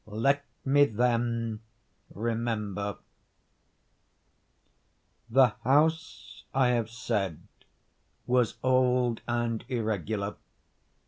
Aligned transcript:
Let 0.07 0.43
me 0.65 0.85
then 0.85 1.59
remember. 2.15 2.97
The 5.29 5.49
house, 5.63 6.43
I 6.55 6.69
have 6.69 6.89
said, 6.89 7.39
was 8.25 8.55
old 8.63 9.21
and 9.27 9.63
irregular. 9.69 10.37